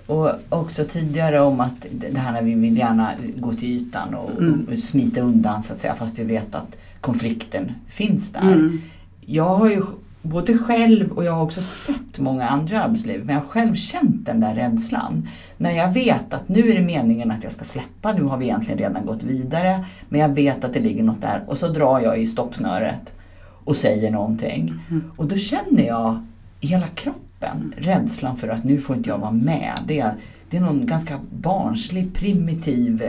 och 0.07 0.30
också 0.50 0.84
tidigare 0.84 1.40
om 1.40 1.60
att 1.60 1.86
det 1.92 2.18
här 2.19 2.31
när 2.31 2.42
vi 2.42 2.54
vill 2.56 2.78
gärna 2.78 3.12
gå 3.38 3.54
till 3.54 3.69
ytan 3.69 4.16
och, 4.16 4.31
Mm. 4.42 4.68
och 4.72 4.80
smita 4.80 5.22
undan 5.22 5.63
så 5.63 5.74
att 5.74 5.80
säga 5.80 5.96
fast 5.96 6.19
vi 6.19 6.24
vet 6.24 6.56
att 6.56 6.75
konflikten 7.02 7.72
finns 7.88 8.31
där. 8.31 8.42
Mm. 8.54 8.81
Jag 9.25 9.56
har 9.56 9.69
ju 9.69 9.81
både 10.21 10.57
själv 10.57 11.12
och 11.12 11.24
jag 11.24 11.31
har 11.31 11.42
också 11.44 11.62
sett 11.62 12.19
många 12.19 12.47
andra 12.47 12.76
i 12.76 12.80
arbetslivet 12.80 13.26
men 13.26 13.35
jag 13.35 13.42
har 13.42 13.50
själv 13.50 13.74
känt 13.76 14.26
den 14.26 14.40
där 14.40 14.56
rädslan. 14.56 15.30
När 15.57 15.71
jag 15.71 15.94
vet 15.94 16.33
att 16.33 16.50
nu 16.50 16.69
är 16.69 16.76
det 16.76 16.81
meningen 16.85 17.31
att 17.31 17.44
jag 17.44 17.52
ska 17.52 17.66
släppa, 17.66 18.14
nu 18.14 18.24
har 18.24 18.38
vi 18.38 18.45
egentligen 18.45 18.78
redan 18.80 19.06
gått 19.06 19.24
vidare 19.24 19.85
men 20.09 20.19
jag 20.21 20.30
vet 20.30 20.64
att 20.64 20.74
det 20.74 20.80
ligger 20.80 21.04
något 21.04 21.21
där 21.21 21.44
och 21.47 21.57
så 21.57 21.68
drar 21.68 22.00
jag 22.00 22.19
i 22.21 22.26
stoppsnöret 22.28 23.14
och 23.66 23.76
säger 23.76 24.12
någonting. 24.12 24.74
Mm. 24.90 25.12
Och 25.18 25.26
då 25.26 25.35
känner 25.35 25.88
jag 25.88 26.26
i 26.59 26.68
hela 26.68 26.88
kroppen 26.88 27.74
rädslan 27.78 28.38
för 28.38 28.47
att 28.47 28.64
nu 28.64 28.81
får 28.81 28.95
inte 28.95 29.09
jag 29.09 29.18
vara 29.18 29.31
med. 29.31 29.80
Det 29.88 30.00
är, 30.00 30.14
det 30.50 30.57
är 30.57 30.62
någon 30.62 30.85
ganska 30.85 31.19
barnslig, 31.31 32.14
primitiv 32.14 33.04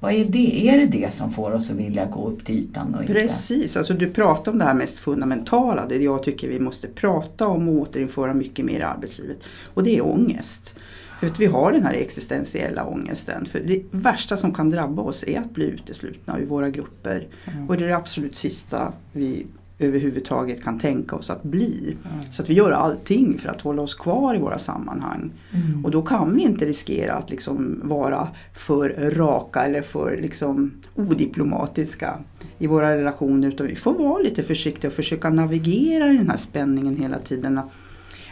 vad 0.00 0.14
är 0.14 0.24
det? 0.24 0.68
Är 0.68 0.78
det 0.78 0.86
det 0.86 1.14
som 1.14 1.32
får 1.32 1.52
oss 1.52 1.70
att 1.70 1.76
vilja 1.76 2.04
gå 2.04 2.28
upp 2.28 2.44
till 2.44 2.58
ytan? 2.58 2.94
Och 2.94 3.00
inte? 3.00 3.12
Precis, 3.12 3.76
alltså 3.76 3.94
du 3.94 4.10
pratar 4.10 4.52
om 4.52 4.58
det 4.58 4.64
här 4.64 4.74
mest 4.74 4.98
fundamentala, 4.98 5.86
det 5.86 5.96
jag 5.96 6.22
tycker 6.22 6.48
vi 6.48 6.60
måste 6.60 6.88
prata 6.88 7.46
om 7.46 7.68
och 7.68 7.74
återinföra 7.74 8.34
mycket 8.34 8.64
mer 8.64 8.80
i 8.80 8.82
arbetslivet. 8.82 9.38
Och 9.74 9.82
det 9.84 9.96
är 9.96 10.06
ångest. 10.06 10.74
För 11.20 11.26
att 11.26 11.40
vi 11.40 11.46
har 11.46 11.72
den 11.72 11.82
här 11.82 11.94
existentiella 11.94 12.84
ångesten. 12.84 13.46
För 13.46 13.60
det 13.60 13.82
värsta 13.90 14.36
som 14.36 14.54
kan 14.54 14.70
drabba 14.70 15.02
oss 15.02 15.24
är 15.26 15.40
att 15.40 15.50
bli 15.50 15.64
uteslutna 15.64 16.38
ur 16.38 16.46
våra 16.46 16.70
grupper. 16.70 17.28
Mm. 17.44 17.68
Och 17.68 17.76
det 17.76 17.84
är 17.84 17.88
det 17.88 17.96
absolut 17.96 18.36
sista 18.36 18.92
vi 19.12 19.46
överhuvudtaget 19.78 20.64
kan 20.64 20.78
tänka 20.78 21.16
oss 21.16 21.30
att 21.30 21.42
bli. 21.42 21.96
Mm. 22.12 22.32
Så 22.32 22.42
att 22.42 22.50
vi 22.50 22.54
gör 22.54 22.70
allting 22.70 23.38
för 23.38 23.48
att 23.48 23.60
hålla 23.60 23.82
oss 23.82 23.94
kvar 23.94 24.34
i 24.34 24.38
våra 24.38 24.58
sammanhang. 24.58 25.30
Mm. 25.52 25.84
Och 25.84 25.90
då 25.90 26.02
kan 26.02 26.36
vi 26.36 26.42
inte 26.42 26.64
riskera 26.64 27.14
att 27.14 27.30
liksom 27.30 27.80
vara 27.84 28.28
för 28.54 29.10
raka 29.10 29.64
eller 29.64 29.82
för 29.82 30.18
liksom 30.22 30.72
odiplomatiska 30.94 32.20
i 32.58 32.66
våra 32.66 32.96
relationer 32.96 33.48
utan 33.48 33.66
vi 33.66 33.76
får 33.76 33.94
vara 33.94 34.22
lite 34.22 34.42
försiktiga 34.42 34.88
och 34.88 34.94
försöka 34.94 35.30
navigera 35.30 36.12
i 36.12 36.16
den 36.16 36.30
här 36.30 36.36
spänningen 36.36 36.96
hela 36.96 37.18
tiden. 37.18 37.60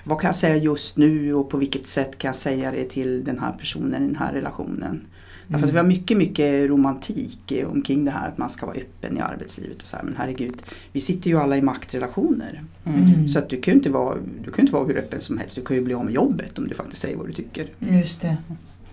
Vad 0.04 0.20
kan 0.20 0.28
jag 0.28 0.36
säga 0.36 0.56
just 0.56 0.96
nu 0.96 1.34
och 1.34 1.50
på 1.50 1.56
vilket 1.56 1.86
sätt 1.86 2.18
kan 2.18 2.28
jag 2.28 2.36
säga 2.36 2.70
det 2.70 2.84
till 2.84 3.24
den 3.24 3.38
här 3.38 3.52
personen 3.52 4.02
i 4.02 4.06
den 4.06 4.16
här 4.16 4.32
relationen? 4.32 5.00
Därför 5.48 5.66
att 5.66 5.72
vi 5.72 5.76
har 5.76 5.84
mycket, 5.84 6.16
mycket 6.16 6.70
romantik 6.70 7.52
omkring 7.66 8.04
det 8.04 8.10
här 8.10 8.28
att 8.28 8.38
man 8.38 8.48
ska 8.48 8.66
vara 8.66 8.76
öppen 8.76 9.18
i 9.18 9.20
arbetslivet 9.20 9.82
och 9.82 9.86
så 9.88 9.96
här. 9.96 10.04
Men 10.04 10.14
herregud, 10.18 10.62
vi 10.92 11.00
sitter 11.00 11.30
ju 11.30 11.38
alla 11.38 11.56
i 11.56 11.62
maktrelationer. 11.62 12.62
Mm. 12.84 13.28
Så 13.28 13.38
att 13.38 13.48
du 13.48 13.60
kan 13.60 13.72
ju 13.74 13.78
inte 13.78 13.90
vara, 13.90 14.16
du 14.44 14.50
kan 14.50 14.60
inte 14.60 14.72
vara 14.72 14.84
hur 14.86 14.98
öppen 14.98 15.20
som 15.20 15.38
helst. 15.38 15.56
Du 15.56 15.62
kan 15.62 15.76
ju 15.76 15.82
bli 15.82 15.94
av 15.94 16.04
med 16.04 16.14
jobbet 16.14 16.58
om 16.58 16.68
du 16.68 16.74
faktiskt 16.74 17.02
säger 17.02 17.16
vad 17.16 17.26
du 17.26 17.32
tycker. 17.32 17.66
Just 17.78 18.20
det. 18.20 18.36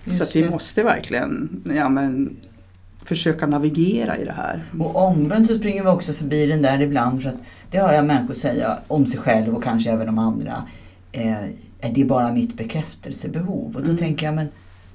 Just 0.04 0.18
så 0.18 0.24
att 0.24 0.36
vi 0.36 0.42
det. 0.42 0.50
måste 0.50 0.84
verkligen 0.84 1.62
ja, 1.76 1.90
men, 1.90 2.36
försöka 3.06 3.46
navigera 3.48 4.18
i 4.18 4.26
det 4.26 4.32
här. 4.32 4.66
Och 4.80 4.96
omvänt 5.08 5.48
så 5.48 5.58
springer 5.58 5.84
vi 5.84 5.90
också 5.90 6.14
förbi 6.14 6.46
den 6.46 6.62
där 6.62 6.82
ibland 6.82 7.22
för 7.22 7.30
att 7.30 7.36
det 7.72 7.78
hör 7.78 7.94
jag 7.94 8.06
människor 8.06 8.34
säga 8.34 8.78
om 8.88 9.06
sig 9.08 9.20
själv 9.20 9.56
och 9.56 9.64
kanske 9.64 9.92
även 9.92 10.10
om 10.10 10.18
andra. 10.20 10.64
Eh, 11.12 11.44
är 11.84 11.94
det 11.96 12.06
bara 12.06 12.34
mitt 12.34 12.58
bekräftelsebehov? 12.58 13.76
Och 13.76 13.82
då 13.82 13.86
Mm. 13.86 13.98
tänker 13.98 14.26
jag, 14.26 14.36
men 14.36 14.48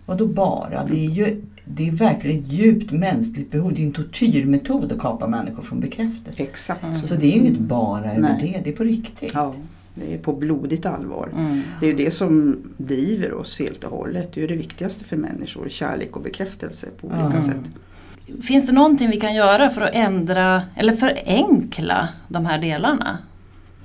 vad 0.07 0.19
då 0.19 0.27
bara? 0.27 0.85
Det 0.85 1.07
är 1.07 1.11
ju 1.11 1.43
det 1.65 1.89
är 1.89 1.93
verkligen 1.93 2.39
ett 2.45 2.53
djupt 2.53 2.91
mänskligt 2.93 3.51
behov. 3.51 3.73
Det 3.75 3.83
är 3.83 3.87
en 3.87 3.93
tortyrmetod 3.93 4.93
att 4.93 4.99
kapa 4.99 5.27
människor 5.27 5.63
från 5.63 5.81
bekräftelse. 5.81 6.43
Exakt 6.43 6.83
Mm. 6.83 6.95
så. 6.95 7.15
Det 7.15 7.27
är 7.27 7.31
ju 7.31 7.39
inget 7.39 7.59
bara 7.59 8.13
över 8.13 8.21
Nej. 8.21 8.53
det, 8.55 8.61
det 8.65 8.71
är 8.71 8.77
på 8.77 8.85
riktigt. 8.85 9.31
Ja, 9.35 9.55
det 9.95 10.15
är 10.15 10.19
på 10.19 10.33
blodigt 10.33 10.87
allvar. 10.87 11.29
Mm. 11.37 11.63
Det 11.81 11.87
är 11.87 11.91
ju 11.91 11.97
det 11.97 12.11
som 12.11 12.63
driver 12.77 13.33
oss 13.35 13.59
helt 13.59 13.85
och 13.85 13.91
hållet. 13.91 14.33
Det 14.33 14.41
är 14.41 14.43
ju 14.43 14.49
det 14.49 14.57
viktigaste 14.57 15.05
för 15.05 15.17
människor, 15.17 15.69
kärlek 15.69 16.17
och 16.17 16.23
bekräftelse 16.23 16.87
på 17.01 17.07
olika 17.07 17.33
Ja. 17.35 17.43
sätt. 17.43 18.43
Finns 18.45 18.67
det 18.67 18.73
någonting 18.73 19.11
vi 19.11 19.21
kan 19.21 19.35
göra 19.35 19.71
för 19.71 19.81
att 19.81 19.95
ändra 19.95 20.63
eller 20.77 20.93
förenkla 20.97 22.09
de 22.29 22.47
här 22.47 22.59
delarna? 22.59 23.19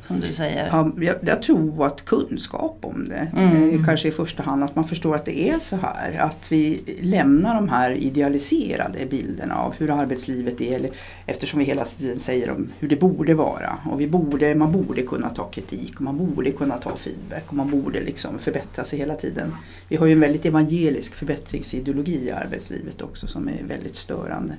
Som 0.02 0.20
du 0.20 0.34
säger. 0.34 0.68
Ja, 0.68 0.92
jag, 1.02 1.16
jag 1.22 1.42
tror 1.42 1.86
att 1.86 2.06
kunskap 2.06 2.78
om 2.82 3.10
det, 3.10 3.32
Mm. 3.38 3.80
eh, 3.80 3.86
kanske 3.86 4.08
i 4.08 4.12
första 4.12 4.44
hand 4.44 4.64
att 4.64 4.76
man 4.76 4.88
förstår 4.88 5.16
att 5.16 5.26
det 5.26 5.50
är 5.50 5.60
så 5.60 5.76
här. 5.76 6.18
Att 6.20 6.52
vi 6.52 6.82
lämnar 7.02 7.56
de 7.56 7.70
här 7.70 7.92
idealiserade 7.92 9.06
bilderna 9.10 9.56
av 9.56 9.74
hur 9.78 9.90
arbetslivet 10.02 10.62
är. 10.62 10.76
Eller, 10.76 10.92
eftersom 11.26 11.60
vi 11.60 11.66
hela 11.66 11.84
tiden 11.86 12.20
säger 12.20 12.50
om 12.50 12.70
hur 12.80 12.88
det 12.90 12.96
borde 12.96 13.34
vara. 13.34 13.78
Och 13.92 14.02
vi 14.02 14.08
borde, 14.08 14.56
man 14.56 14.72
borde 14.72 15.02
kunna 15.02 15.30
ta 15.30 15.44
kritik 15.50 15.96
och 15.96 16.02
man 16.02 16.18
borde 16.18 16.52
kunna 16.52 16.78
ta 16.78 16.96
feedback 16.96 17.44
och 17.48 17.54
man 17.54 17.70
borde 17.72 18.02
liksom 18.02 18.40
förbättra 18.40 18.84
sig 18.84 19.00
hela 19.00 19.16
tiden. 19.16 19.52
Vi 19.88 19.96
har 19.96 20.06
ju 20.06 20.14
en 20.14 20.20
väldigt 20.20 20.46
evangelisk 20.46 21.16
förbättringsideologi 21.16 22.26
i 22.28 22.32
arbetslivet 22.32 23.02
också 23.02 23.28
som 23.28 23.48
är 23.48 23.64
väldigt 23.68 23.96
störande. 23.96 24.56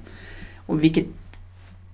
Och 0.67 0.85
vilket 0.85 1.07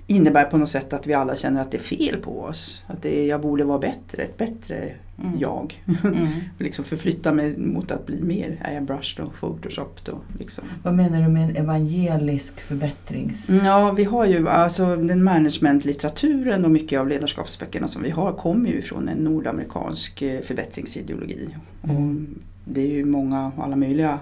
innebär 0.09 0.45
på 0.45 0.59
något 0.59 0.71
sätt 0.71 0.93
att 0.93 1.07
vi 1.07 1.15
alla 1.15 1.37
känner 1.37 1.61
att 1.61 1.71
det 1.71 1.77
är 1.77 1.83
fel 1.83 2.17
på 2.17 2.41
oss. 2.41 2.83
Att 2.87 3.03
det 3.03 3.21
är, 3.21 3.29
jag 3.29 3.41
borde 3.41 3.65
vara 3.65 3.79
bättre, 3.79 4.23
ett 4.23 4.39
bättre 4.39 4.95
Mm. 5.23 5.39
jag. 5.41 5.85
Mm. 6.05 6.29
liksom 6.59 6.85
förflytta 6.85 7.33
mig 7.33 7.57
mot 7.57 7.91
att 7.91 8.07
bli 8.07 8.23
mer 8.23 8.61
airbrushed 8.65 9.27
och 9.27 9.35
photoshopped. 9.35 10.09
Och 10.15 10.25
liksom. 10.39 10.65
Vad 10.83 10.95
menar 10.95 11.23
du 11.23 11.29
med 11.29 11.51
en 11.51 11.57
evangelisk 11.57 12.61
förbättrings... 12.61 13.51
Ja, 13.65 13.93
vi 13.93 14.05
har 14.05 14.27
ju 14.27 14.49
alltså 14.49 14.97
den 14.97 15.25
managementlitteraturen 15.25 16.65
och 16.65 16.71
mycket 16.71 17.01
av 17.01 17.09
ledarskapsböckerna 17.09 17.89
som 17.89 18.03
vi 18.03 18.11
har 18.11 18.33
kommer 18.33 18.71
ju 18.71 18.83
från 18.83 19.09
en 19.09 19.19
nordamerikansk 19.19 20.23
eh, 20.23 20.41
förbättringsideologi. 20.41 21.49
Mm. 21.83 21.97
Och 21.97 22.23
det 22.65 22.81
är 22.81 22.93
ju 22.95 23.05
många, 23.05 23.53
alla 23.59 23.77
möjliga 23.77 24.19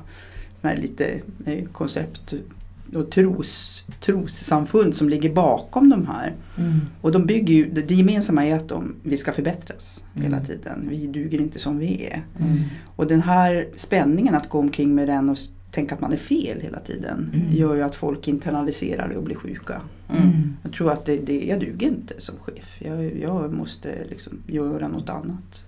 såna 0.61 0.75
lite 0.75 1.21
eh, 1.47 1.65
koncept 1.73 2.35
och 2.95 3.11
tros, 3.11 3.85
trossamfund 4.01 4.95
som 4.95 5.09
ligger 5.09 5.33
bakom 5.35 5.89
de 5.89 6.07
här. 6.07 6.35
Mm. 6.59 6.73
Och 7.01 7.13
de 7.13 7.27
bygger 7.27 7.55
ju, 7.55 7.71
det 7.71 7.95
gemensamma 7.95 8.47
är 8.47 8.57
att 8.57 8.69
de, 8.69 8.95
vi 9.03 9.17
ska 9.17 9.33
förbättras 9.33 10.05
Mm. 10.15 10.25
hela 10.33 10.45
tiden. 10.45 10.87
Vi 10.91 11.07
duger 11.07 11.41
inte 11.41 11.59
som 11.59 11.79
vi 11.79 12.05
är. 12.07 12.23
Mm. 12.41 12.59
Och 12.97 13.07
den 13.07 13.23
här 13.23 13.69
spänningen 13.75 14.35
att 14.35 14.49
gå 14.49 14.59
omkring 14.59 14.95
med 14.95 15.09
den 15.09 15.29
och 15.29 15.39
tänka 15.71 15.95
att 15.95 16.01
man 16.01 16.13
är 16.13 16.17
fel 16.17 16.61
hela 16.61 16.79
tiden 16.81 17.31
Mm. 17.35 17.53
gör 17.57 17.75
ju 17.75 17.83
att 17.83 17.95
folk 17.95 18.29
internaliserar 18.29 19.09
det 19.09 19.17
och 19.17 19.23
blir 19.23 19.37
sjuka. 19.37 19.81
Mm. 20.11 20.57
Jag 20.63 20.73
tror 20.73 20.93
att 20.93 21.05
det, 21.05 21.17
det, 21.17 21.45
jag 21.45 21.61
duger 21.61 21.87
inte 21.87 22.15
som 22.19 22.35
chef. 22.43 22.77
Jag, 22.79 23.17
jag 23.21 23.53
måste 23.53 23.95
liksom 24.09 24.33
göra 24.47 24.89
något 24.89 25.09
annat. 25.09 25.67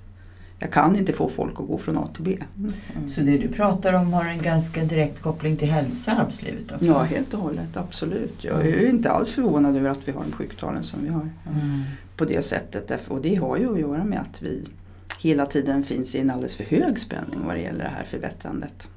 Jag 0.60 0.72
kan 0.72 0.96
inte 0.96 1.12
få 1.12 1.28
folk 1.28 1.60
att 1.60 1.66
gå 1.66 1.78
från 1.78 1.98
A 1.98 2.08
till 2.14 2.24
B. 2.24 2.38
Mm. 2.56 3.08
Så 3.08 3.20
det 3.20 3.38
du 3.38 3.48
pratar 3.48 3.92
om 3.92 4.12
har 4.12 4.24
en 4.24 4.42
ganska 4.42 4.84
direkt 4.84 5.22
koppling 5.22 5.56
till 5.56 5.70
hälsa 5.70 6.12
arbetslivet 6.12 6.72
också? 6.72 6.84
Ja, 6.84 7.02
helt 7.02 7.34
och 7.34 7.40
hållet. 7.40 7.76
Absolut. 7.76 8.44
Jag 8.44 8.60
är 8.60 8.80
ju 8.80 8.90
inte 8.90 9.10
alls 9.10 9.32
förvånad 9.32 9.76
över 9.76 9.90
att 9.90 9.98
vi 10.04 10.12
har 10.12 10.22
de 10.22 10.32
sjuktalen 10.32 10.84
som 10.84 11.02
vi 11.02 11.08
har 11.08 11.20
Mm. 11.20 11.82
på 12.16 12.24
det 12.24 12.42
sättet. 12.44 13.08
Och 13.08 13.20
det 13.20 13.34
har 13.34 13.56
ju 13.56 13.72
att 13.72 13.80
göra 13.80 14.04
med 14.04 14.20
att 14.20 14.42
vi 14.42 14.64
hela 15.20 15.46
tiden 15.46 15.84
finns 15.84 16.14
i 16.14 16.18
en 16.20 16.30
alldeles 16.30 16.56
för 16.56 16.64
hög 16.64 17.00
spänning 17.00 17.40
vad 17.46 17.56
det 17.56 17.60
gäller 17.62 17.84
det 17.84 17.90
här 17.96 18.04
förbättrandet. 18.04 18.88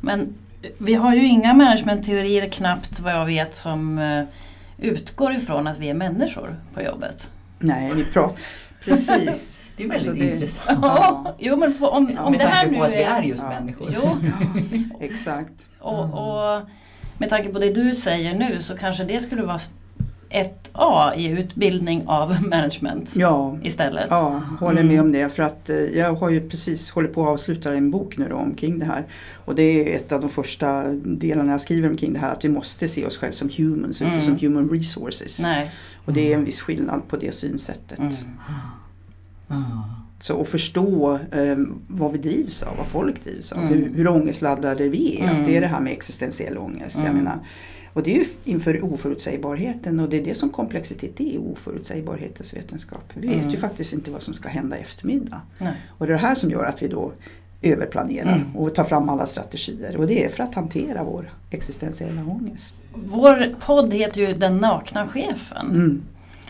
Men 0.00 0.34
vi 0.78 0.94
har 0.94 1.14
ju 1.14 1.26
inga 1.26 1.54
managementteorier 1.54 2.48
knappt 2.48 3.00
vad 3.00 3.12
jag 3.12 3.26
vet 3.26 3.54
som 3.54 3.98
eh, 3.98 4.24
utgår 4.78 5.32
ifrån 5.34 5.66
att 5.66 5.78
vi 5.78 5.88
är 5.90 5.94
människor 5.94 6.56
på 6.74 6.82
jobbet. 6.82 7.30
Nej, 7.58 7.92
vi 7.94 8.04
pratar... 8.04 8.38
Precis. 8.84 9.60
Det 9.76 9.84
är 9.84 9.88
väldigt 9.88 10.08
Alltså 10.08 10.24
det- 10.24 10.32
intressant. 10.32 10.78
Ja. 10.82 11.34
jo 11.38 11.56
men 11.56 11.74
på, 11.74 11.86
om, 11.88 12.10
Ja, 12.16 12.22
om 12.22 12.30
med 12.32 12.40
det 12.40 12.46
här 12.46 12.70
nu 12.70 12.76
på 12.78 12.82
att 12.84 12.90
vi 12.90 13.02
är 13.02 13.22
just 13.22 13.42
Ja. 13.42 13.48
människor. 13.48 13.88
Jo, 13.94 14.16
Exakt. 15.00 15.68
och, 15.78 16.04
och 16.04 16.62
med 17.18 17.28
tanke 17.30 17.48
på 17.48 17.58
det 17.58 17.72
du 17.72 17.94
säger 17.94 18.34
nu 18.34 18.62
så 18.62 18.76
kanske 18.76 19.04
det 19.04 19.20
skulle 19.20 19.42
vara 19.42 19.58
ett 20.30 20.70
A 20.72 21.12
i 21.16 21.26
utbildning 21.28 22.02
av 22.06 22.36
management 22.48 23.10
Ja, 23.16 23.58
istället. 23.62 24.06
ja 24.10 24.42
håller 24.60 24.82
med 24.82 24.92
Mm. 24.92 25.04
om 25.04 25.12
det. 25.12 25.28
För 25.28 25.42
att 25.42 25.70
eh, 25.70 25.76
jag 25.76 26.14
har 26.14 26.30
ju 26.30 26.48
precis 26.48 26.90
hållit 26.90 27.14
på 27.14 27.22
att 27.22 27.28
avsluta 27.28 27.74
en 27.74 27.90
bok 27.90 28.18
nu 28.18 28.28
då 28.28 28.36
omkring 28.36 28.78
det 28.78 28.84
här. 28.84 29.04
Och 29.44 29.54
det 29.54 29.62
är 29.62 29.96
ett 29.96 30.12
av 30.12 30.20
de 30.20 30.30
första 30.30 30.82
delarna 31.04 31.52
jag 31.52 31.60
skriver 31.60 31.88
omkring 31.90 32.12
det 32.12 32.18
här. 32.18 32.32
Att 32.32 32.44
vi 32.44 32.48
måste 32.48 32.88
se 32.88 33.06
oss 33.06 33.16
själva 33.16 33.34
som 33.34 33.50
humans 33.56 34.00
Mm. 34.00 34.12
inte 34.12 34.24
som 34.26 34.36
human 34.38 34.68
resources. 34.70 35.40
Nej. 35.40 35.70
Och 36.04 36.12
det 36.12 36.32
är 36.32 36.36
en 36.36 36.44
viss 36.44 36.60
skillnad 36.60 37.08
på 37.08 37.16
det 37.16 37.34
synsättet. 37.34 37.98
Mm. 37.98 38.12
Ah. 39.52 39.88
Så 40.20 40.40
att 40.42 40.48
förstå 40.48 41.18
eh, 41.32 41.56
vad 41.88 42.12
vi 42.12 42.18
drivs 42.18 42.62
av, 42.62 42.76
vad 42.76 42.86
folk 42.86 43.24
drivs 43.24 43.52
av. 43.52 43.58
Mm. 43.58 43.68
Hur, 43.68 43.92
hur 43.94 44.08
ångestladdade 44.08 44.88
vi 44.88 45.18
är. 45.20 45.24
Mm. 45.28 45.40
Att 45.40 45.46
det 45.46 45.56
är 45.56 45.60
det 45.60 45.66
här 45.66 45.80
med 45.80 45.92
existentiell 45.92 46.58
ångest. 46.58 46.96
Jag 46.96 47.04
Mm. 47.06 47.16
menar, 47.16 47.38
och 47.92 48.02
det 48.02 48.14
är 48.14 48.18
ju 48.18 48.24
inför 48.44 48.84
oförutsägbarheten 48.84 50.00
och 50.00 50.08
det 50.08 50.16
är 50.20 50.24
det 50.24 50.34
som 50.34 50.48
komplexitet 50.50 51.20
är, 51.20 51.38
oförutsägbarhetens 51.38 52.54
vetenskap. 52.56 53.04
Vi 53.14 53.28
vet 53.28 53.36
Mm. 53.38 53.50
ju 53.50 53.56
faktiskt 53.56 53.92
inte 53.94 54.10
vad 54.10 54.22
som 54.22 54.34
ska 54.34 54.48
hända 54.48 54.78
i 54.78 54.80
eftermiddag. 54.80 55.40
Nej. 55.58 55.74
Och 55.88 56.06
det 56.06 56.12
är 56.12 56.16
det 56.16 56.22
här 56.22 56.34
som 56.34 56.50
gör 56.50 56.64
att 56.64 56.82
vi 56.82 56.88
då 56.88 57.12
överplanerar 57.62 58.36
Mm. 58.36 58.56
och 58.56 58.74
tar 58.74 58.84
fram 58.84 59.08
alla 59.08 59.26
strategier. 59.26 59.96
Och 59.96 60.06
det 60.06 60.24
är 60.24 60.28
för 60.28 60.42
att 60.42 60.54
hantera 60.54 61.04
vår 61.04 61.30
existentiella 61.50 62.24
ångest. 62.24 62.74
Vår 62.94 63.54
podd 63.66 63.94
heter 63.94 64.20
ju 64.20 64.32
Den 64.32 64.56
nakna 64.58 65.08
chefen. 65.08 65.66
Mm. 65.70 66.02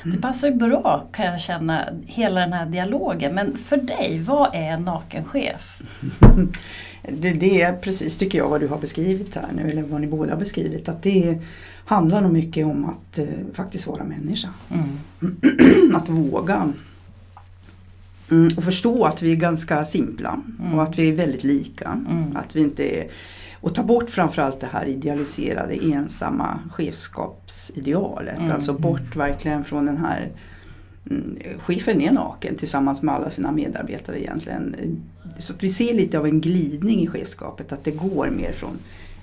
Det 0.04 0.18
passar 0.18 0.48
ju 0.48 0.54
bra 0.54 1.06
kan 1.12 1.26
jag 1.26 1.40
känna, 1.40 1.88
hela 2.06 2.40
den 2.40 2.52
här 2.52 2.66
dialogen. 2.66 3.34
Men 3.34 3.56
för 3.56 3.76
dig, 3.76 4.22
vad 4.26 4.54
är 4.54 4.72
en 4.72 4.82
naken 4.82 5.24
chef? 5.24 5.82
Det, 7.08 7.30
det 7.32 7.62
är 7.62 7.72
precis, 7.72 8.18
tycker 8.18 8.38
jag, 8.38 8.48
vad 8.48 8.60
du 8.60 8.68
har 8.68 8.78
beskrivit 8.78 9.34
här 9.34 9.48
nu, 9.54 9.70
eller 9.70 9.82
vad 9.82 10.00
ni 10.00 10.06
båda 10.06 10.32
har 10.32 10.38
beskrivit. 10.38 10.88
Att 10.88 11.02
det 11.02 11.38
handlar 11.84 12.20
nog 12.20 12.32
mycket 12.32 12.66
om 12.66 12.84
att 12.84 13.18
eh, 13.18 13.26
faktiskt 13.54 13.86
vara 13.86 14.04
människa. 14.04 14.48
Mm. 14.70 15.94
att 15.96 16.08
våga 16.08 16.72
mm, 18.30 18.48
och 18.56 18.64
förstå 18.64 19.04
att 19.04 19.22
vi 19.22 19.32
är 19.32 19.36
ganska 19.36 19.84
simpla 19.84 20.40
Mm. 20.60 20.74
och 20.74 20.82
att 20.82 20.98
vi 20.98 21.08
är 21.08 21.12
väldigt 21.12 21.44
lika. 21.44 21.88
Mm. 21.88 22.36
Att 22.36 22.56
vi 22.56 22.60
inte 22.60 22.84
är, 22.84 23.06
och 23.62 23.74
ta 23.74 23.82
bort 23.82 24.10
framförallt 24.10 24.60
det 24.60 24.66
här 24.72 24.86
idealiserade 24.86 25.74
ensamma 25.84 26.58
chefskapsidealet. 26.70 28.38
Mm. 28.38 28.50
Alltså 28.52 28.72
bort 28.72 29.16
verkligen 29.16 29.64
från 29.64 29.86
den 29.86 29.96
här 29.96 30.28
mm, 31.10 31.38
Chefen 31.58 32.00
är 32.00 32.12
naken 32.12 32.56
tillsammans 32.56 33.02
med 33.02 33.14
alla 33.14 33.30
sina 33.30 33.52
medarbetare 33.52 34.20
egentligen. 34.22 34.76
Så 35.38 35.52
att 35.54 35.62
vi 35.62 35.68
ser 35.68 35.94
lite 35.94 36.18
av 36.18 36.26
en 36.26 36.40
glidning 36.40 37.00
i 37.00 37.06
chefskapet. 37.06 37.72
Att 37.72 37.84
det 37.84 37.90
går 37.90 38.30
mer 38.30 38.52
från 38.52 38.78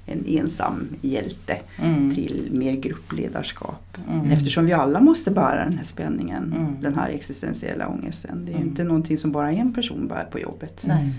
en 0.06 0.26
ensam 0.28 0.88
hjälte 1.02 1.58
Mm. 1.82 2.16
till 2.16 2.48
mer 2.52 2.74
gruppledarskap. 2.76 3.98
Mm. 4.12 4.32
Eftersom 4.32 4.66
vi 4.66 4.74
alla 4.74 5.02
måste 5.02 5.32
bära 5.32 5.64
den 5.64 5.78
här 5.78 5.84
spänningen, 5.86 6.54
Mm. 6.58 6.82
den 6.82 6.96
här 6.96 7.10
existentiella 7.10 7.88
ångesten. 7.88 8.46
Det 8.46 8.52
är 8.52 8.56
Mm. 8.56 8.68
inte 8.68 8.84
någonting 8.84 9.18
som 9.18 9.32
bara 9.32 9.52
en 9.52 9.74
person 9.74 10.08
bär 10.08 10.24
på 10.32 10.40
jobbet. 10.40 10.84
Nej. 10.88 11.10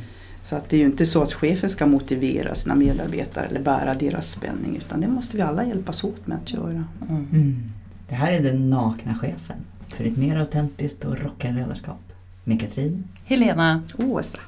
Så 0.42 0.56
att 0.56 0.68
det 0.68 0.76
är 0.76 0.80
ju 0.80 0.86
inte 0.86 1.06
så 1.06 1.22
att 1.22 1.32
chefen 1.32 1.70
ska 1.70 1.86
motivera 1.86 2.54
sina 2.54 2.74
medarbetare 2.74 3.46
eller 3.46 3.60
bära 3.60 3.94
deras 3.94 4.30
spänning 4.30 4.76
utan 4.76 5.00
det 5.00 5.08
måste 5.08 5.36
vi 5.36 5.42
alla 5.42 5.66
hjälpas 5.66 6.04
åt 6.04 6.26
med 6.26 6.38
att 6.38 6.52
göra. 6.52 6.84
Mm. 7.08 7.26
Mm. 7.32 7.62
Det 8.08 8.14
här 8.14 8.32
är 8.32 8.42
den 8.42 8.70
nakna 8.70 9.14
chefen 9.14 9.56
för 9.88 10.04
ett 10.04 10.16
mer 10.16 10.36
autentiskt 10.36 11.04
och 11.04 11.18
rockande 11.18 11.60
ledarskap. 11.60 12.00
Med 12.44 12.60
Katrin 12.60 13.04
Helena, 13.24 13.82
Åsa. 13.98 14.38